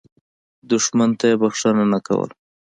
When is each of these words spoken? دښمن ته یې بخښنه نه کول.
دښمن 0.69 1.09
ته 1.19 1.25
یې 1.29 1.35
بخښنه 1.41 1.85
نه 1.93 1.99
کول. 2.07 2.29